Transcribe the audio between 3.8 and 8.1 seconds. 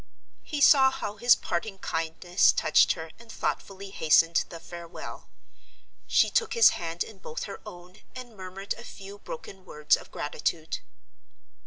hastened the farewell. She took his hand in both her own